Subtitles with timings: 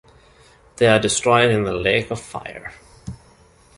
[0.77, 2.73] They are destroyed in the Lake of fire.